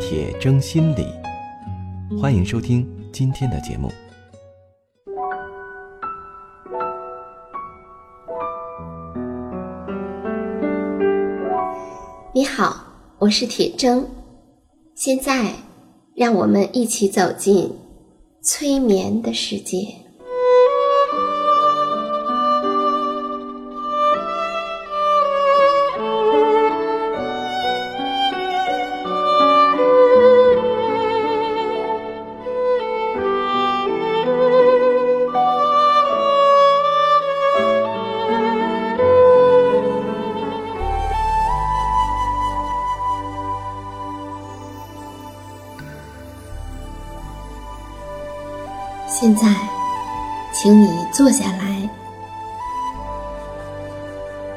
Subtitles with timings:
[0.00, 1.06] 铁铮心理，
[2.20, 3.90] 欢迎收听今天的节目。
[12.32, 12.84] 你好，
[13.18, 14.04] 我是铁铮，
[14.94, 15.52] 现在
[16.14, 17.72] 让我们一起走进
[18.42, 20.03] 催眠的世界。
[49.16, 49.46] 现在，
[50.52, 51.88] 请你坐下来，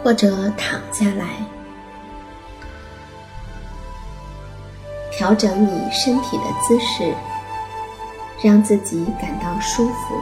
[0.00, 1.26] 或者躺下来，
[5.10, 7.12] 调整你身体的姿势，
[8.44, 10.14] 让自己感到舒服。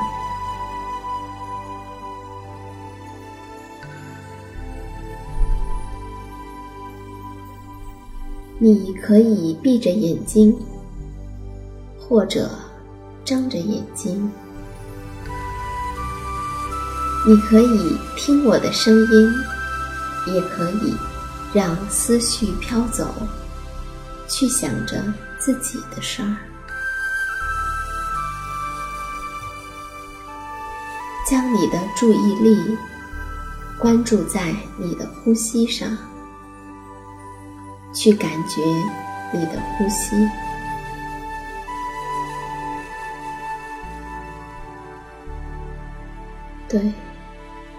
[8.58, 10.58] 你可以闭着眼睛，
[12.00, 12.48] 或者。
[13.24, 14.30] 睁着眼睛，
[17.26, 19.32] 你可以听我的声音，
[20.26, 20.96] 也可以
[21.52, 23.06] 让思绪飘走，
[24.28, 25.02] 去想着
[25.38, 26.36] 自己的事儿。
[31.30, 32.76] 将你的注意力
[33.78, 35.96] 关注在你的呼吸上，
[37.94, 38.61] 去感觉
[39.32, 40.28] 你的呼吸。
[46.72, 46.80] 对，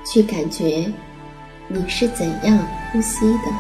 [0.06, 0.94] 去感觉
[1.68, 2.56] 你是怎样
[2.92, 3.52] 呼吸的。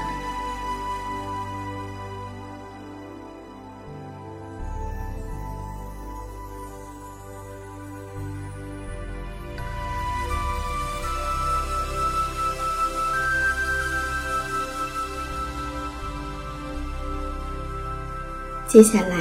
[18.67, 19.17] 接下来，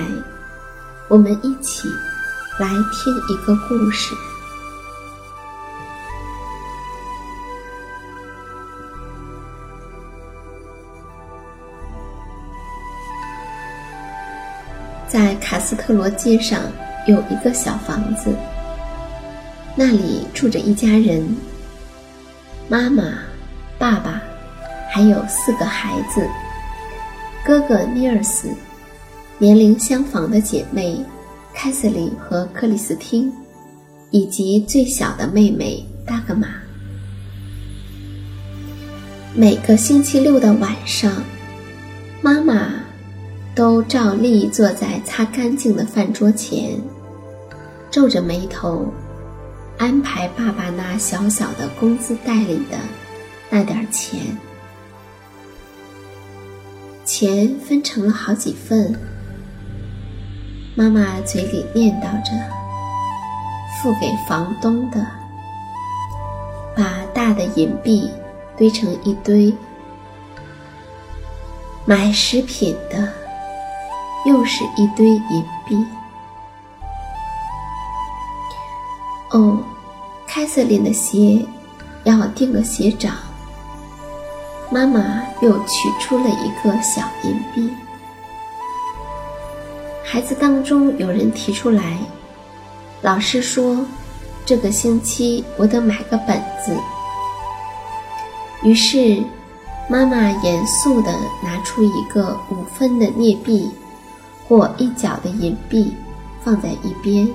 [1.09, 1.89] 我们一起
[2.59, 4.15] 来听一个故事。
[15.63, 16.61] 斯特罗街上
[17.07, 18.35] 有一个小房子，
[19.77, 21.25] 那里住着一家人：
[22.69, 23.05] 妈妈、
[23.79, 24.21] 爸爸，
[24.93, 26.29] 还有四个孩子，
[27.45, 28.49] 哥哥尼尔斯，
[29.39, 31.01] 年龄相仿的姐妹
[31.55, 33.33] 凯瑟琳和克里斯汀，
[34.11, 36.49] 以及最小的妹妹达格玛。
[39.35, 41.11] 每个星期六的晚上，
[42.21, 42.83] 妈妈。
[43.55, 46.81] 都照例坐在擦干净的饭桌前，
[47.91, 48.87] 皱着眉头，
[49.77, 52.79] 安排爸爸那小小的工资袋里的
[53.51, 54.21] 那点钱。
[57.05, 58.95] 钱分成了好几份，
[60.75, 62.33] 妈妈嘴里念叨着
[63.83, 65.07] ：“付给房东的，
[66.75, 68.09] 把大的银币
[68.57, 69.53] 堆成一堆，
[71.85, 73.07] 买食品的。”
[74.25, 75.87] 又是一堆银币。
[79.31, 79.59] 哦，
[80.27, 81.45] 凯瑟琳的鞋
[82.05, 83.15] 要订个鞋掌。
[84.71, 87.71] 妈妈又取出了一个小银币。
[90.05, 91.99] 孩子当中有人提出来，
[93.01, 93.85] 老师说，
[94.45, 96.77] 这个星期我得买个本子。
[98.63, 99.23] 于是，
[99.89, 103.71] 妈妈严肃地拿出一个五分的镍币。
[104.53, 105.91] 或一角的银币
[106.45, 107.27] 放在一边，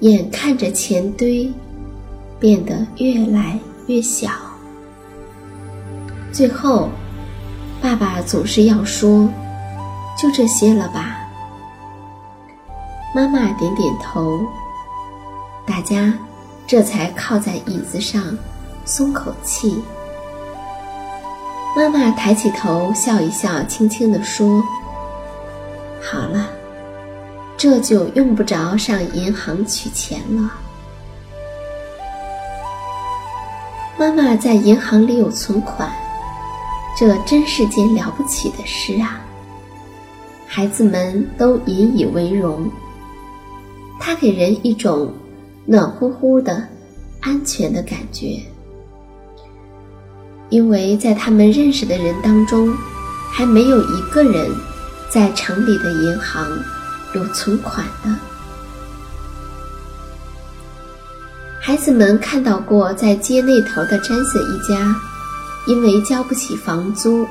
[0.00, 1.50] 眼看着钱堆
[2.38, 4.28] 变得越来越小，
[6.30, 6.90] 最后，
[7.80, 9.26] 爸爸总是要说
[10.20, 11.16] ：“就这些了吧。”
[13.16, 14.38] 妈妈点点头，
[15.64, 16.12] 大家
[16.66, 18.22] 这才靠在椅子上
[18.84, 19.82] 松口气。
[21.74, 24.62] 妈妈抬起头，笑一笑，轻轻地说
[26.02, 26.50] ：“好了，
[27.56, 30.52] 这就用不着上银行取钱了。
[33.96, 35.90] 妈妈在银行里有存款，
[36.98, 39.20] 这真是件了不起的事啊！
[40.46, 42.70] 孩子们都引以为荣。
[43.98, 45.10] 它给人一种
[45.64, 46.66] 暖乎乎的、
[47.20, 48.42] 安全的感觉，
[50.52, 52.70] 因为在他们认识的人当中，
[53.32, 54.50] 还没有一个人
[55.08, 56.46] 在城里的银行
[57.14, 58.14] 有存款的。
[61.58, 64.94] 孩子们看到过在街那头的詹森一家，
[65.66, 67.24] 因为交不起房租，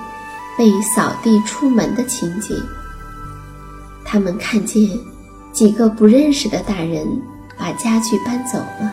[0.57, 2.59] 被扫地出门的情景。
[4.03, 4.89] 他们看见
[5.53, 7.05] 几个不认识的大人
[7.55, 8.91] 把家具搬走了，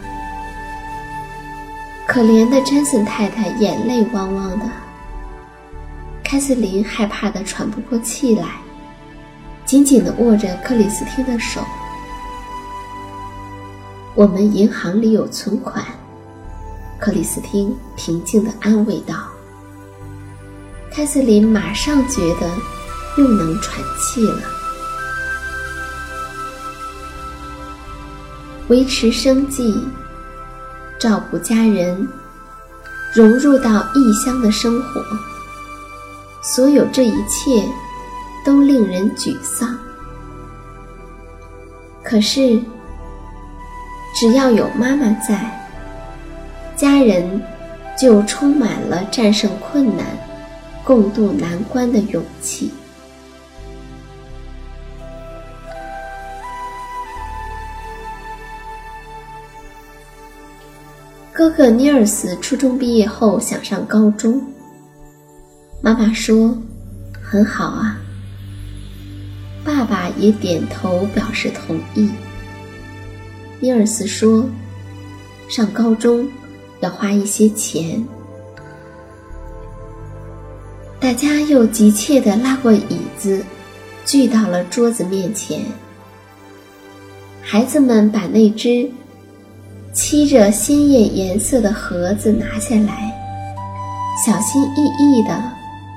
[2.09, 4.65] 可怜的詹森太太眼泪汪汪的，
[6.25, 8.49] 凯瑟琳害怕的喘不过气来，
[9.67, 11.61] 紧紧的握着克里斯汀的手。
[14.15, 15.85] 我们银行里有存款，
[16.99, 19.15] 克里斯汀平静地安慰道。
[20.91, 22.51] 凯瑟琳马上觉得
[23.19, 24.43] 又能喘气了。
[28.69, 29.87] 维持生计，
[30.99, 32.09] 照顾家人，
[33.15, 35.03] 融入到异乡的生活，
[36.43, 37.65] 所有这一切
[38.45, 39.79] 都令人沮丧。
[42.03, 42.61] 可是。
[44.15, 45.71] 只要有妈妈在，
[46.75, 47.41] 家人
[47.97, 50.05] 就充满了战胜困难、
[50.83, 52.73] 共度难关的勇气。
[61.39, 64.43] 哥哥尼尔斯初中毕业后想上高中，
[65.81, 66.59] 妈妈说
[67.23, 67.97] ：“很好啊。”
[69.65, 72.11] 爸爸也点头表示同意。
[73.61, 74.51] 尼尔斯说
[75.49, 76.29] ：“上高中
[76.81, 78.05] 要花一些钱。”
[80.99, 83.45] 大家又急切地拉过椅子，
[84.05, 85.65] 聚到了桌子面前。
[87.41, 88.91] 孩子们把那只
[89.93, 93.13] 漆着鲜艳颜色的盒子拿下来，
[94.25, 95.43] 小心翼翼地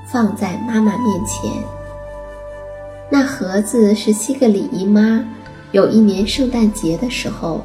[0.08, 1.52] 放在妈妈面前。
[3.10, 5.24] 那盒子是西格里姨妈。
[5.72, 7.62] 有一年圣诞节的时候，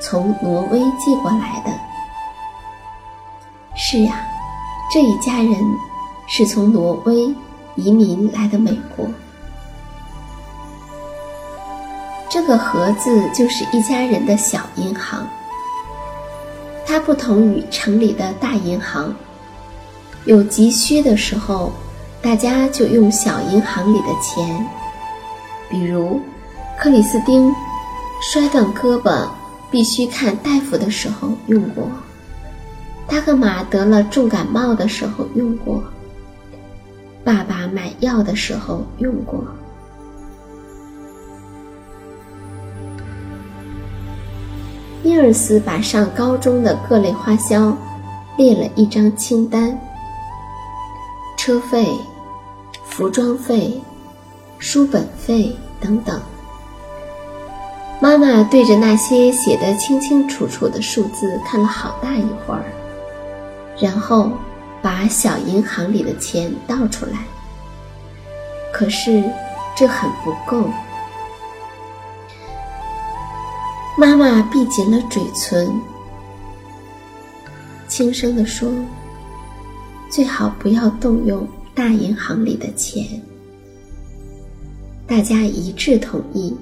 [0.00, 1.70] 从挪威寄过来的。
[3.74, 4.24] 是呀，
[4.90, 5.54] 这一家人
[6.26, 7.34] 是从挪威
[7.76, 9.06] 移民来的美国。
[12.30, 15.26] 这个盒子就是一家人的小银行，
[16.92, 19.14] 它不同于城里的大银行。
[20.26, 21.72] 有急需的时候，
[22.20, 24.62] 大家就用小银行里的钱，
[25.70, 26.20] 比如。
[26.78, 27.50] 克里斯汀
[28.20, 29.26] 摔断胳膊，
[29.70, 31.84] 必须看大夫的时候用过；
[33.08, 35.82] 他和马得了重感冒的时候用过；
[37.24, 39.42] 爸爸买药的时候用过。
[45.12, 47.76] 尼尔斯把上高中的各类花销
[48.38, 49.78] 列了一张清单：
[51.36, 51.86] 车费、
[52.86, 53.78] 服装费、
[54.58, 56.18] 书本费等等。
[58.00, 62.64] 妈妈对着那些写得清清楚楚的数字看了好大一会儿，
[63.78, 64.30] 然后
[64.80, 67.18] 把小银行里的钱倒出来。
[68.72, 69.22] 可是
[69.76, 70.70] 这很不够。
[73.94, 75.70] 妈妈闭紧了嘴唇，
[77.86, 78.72] 轻声地说
[80.10, 83.20] ：“最好不要动用大银行里的钱。”
[85.06, 86.56] 大家一致同意。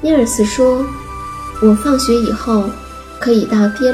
[0.00, 0.84] 尼尔斯说
[1.62, 2.64] ：“我放学以后
[3.20, 3.92] 可以到爹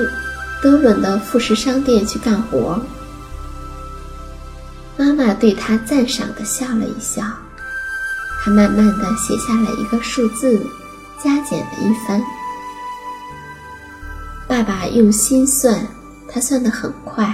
[0.62, 2.80] 德伦的副食商店去干活。”
[4.96, 7.22] 妈妈对他赞赏地笑了一笑。
[8.40, 10.64] 他慢慢地写下了一个数字，
[11.22, 12.22] 加减了一番。
[14.48, 15.78] 爸爸用心算，
[16.32, 17.30] 他算得很快，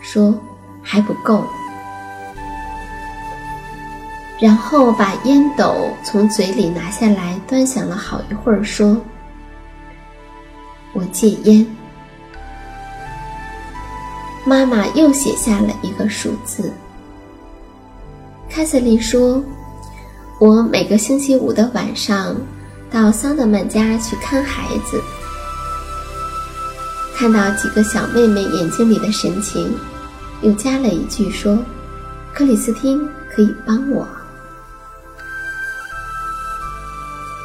[0.00, 0.32] 说
[0.82, 1.44] ：“还不够。”
[4.40, 8.96] 然后把烟斗从嘴里拿下来，端详了好一会儿，说
[10.94, 11.66] ：“我戒烟。”
[14.46, 16.72] 妈妈又写下了一个数字。
[18.48, 19.42] 凯瑟琳说
[20.40, 22.34] ：“我每个星期五的晚上
[22.90, 25.00] 到桑德曼家去看孩子，
[27.16, 29.72] 看到几个小妹妹眼睛里的神情，
[30.40, 31.58] 又加了一句说
[32.32, 34.08] ：‘克里斯汀可以帮我。’”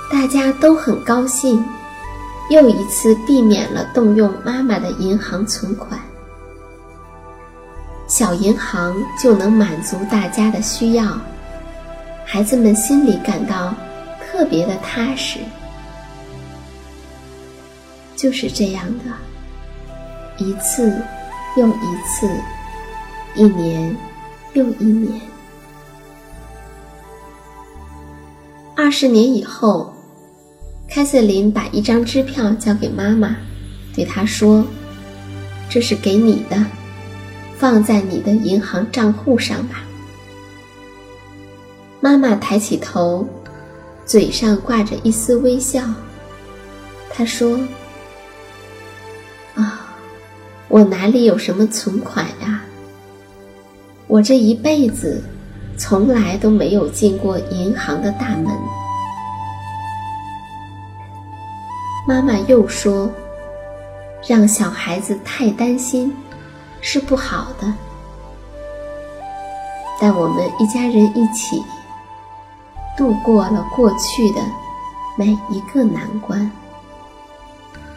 [0.10, 1.62] 大家都很高兴，
[2.50, 6.00] 又一次避免了动用妈妈的银行存款。
[8.08, 11.18] 小银行就能满足大家的需要，
[12.26, 13.74] 孩子们心里感到
[14.34, 15.38] 特别的踏实。
[18.16, 21.00] 就是这样的，一次
[21.56, 22.28] 又一次，
[23.36, 23.96] 一年
[24.54, 25.22] 又一年。
[28.76, 29.94] 二十年以后，
[30.90, 33.36] 凯瑟琳把一张支票交给妈妈，
[33.96, 34.66] 对她说
[35.70, 36.66] ：“这是给你的。”
[37.56, 39.84] 放在你的银行账户上吧。
[42.02, 43.26] 妈妈抬起头，
[44.06, 45.82] 嘴上挂着一丝微笑。
[47.10, 47.60] 他说
[49.56, 49.96] ：“啊，
[50.68, 52.62] 我哪里有什么存款呀？
[54.08, 55.24] 我这一辈子
[55.78, 58.48] 从来都没有进过银行的大门。”
[62.08, 63.10] 妈妈又说
[64.28, 66.14] ：“让小孩子太担心。”
[66.86, 67.74] 是不好的，
[70.02, 71.64] 但我们一家人一起
[72.98, 74.42] 度过了过去的
[75.18, 76.52] 每一个难关。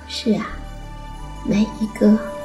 [0.08, 0.46] 是啊，
[1.44, 2.35] 每一个。